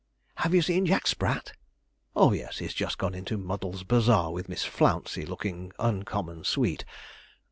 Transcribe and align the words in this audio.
'Have 0.37 0.55
you 0.55 0.63
seen 0.63 0.87
Jack 0.87 1.05
Sprat?' 1.05 1.53
'Oh 2.15 2.31
yes; 2.33 2.57
he's 2.57 2.73
just 2.73 2.97
gone 2.97 3.13
into 3.13 3.37
Muddle's 3.37 3.83
Bazaar 3.83 4.31
with 4.31 4.49
Miss 4.49 4.65
Flouncey, 4.65 5.27
looking 5.27 5.71
uncommon 5.77 6.43
sweet.' 6.43 6.85